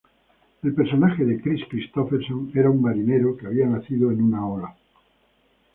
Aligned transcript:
El 0.63 0.73
personaje 0.73 1.23
de 1.23 1.39
Kris 1.39 1.63
Kristofferson 1.69 2.51
era 2.55 2.71
un 2.71 2.81
marinero 2.81 3.37
que 3.37 3.45
había 3.45 3.67
nacido 3.67 4.09
en 4.11 4.23
una 4.23 4.47
ola. 4.47 4.75